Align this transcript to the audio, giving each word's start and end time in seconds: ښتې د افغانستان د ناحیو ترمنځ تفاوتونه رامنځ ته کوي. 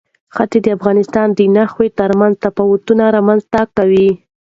ښتې 0.35 0.57
د 0.63 0.67
افغانستان 0.77 1.27
د 1.33 1.39
ناحیو 1.55 1.95
ترمنځ 1.99 2.33
تفاوتونه 2.45 3.03
رامنځ 3.17 3.41
ته 3.53 3.61
کوي. 3.77 4.09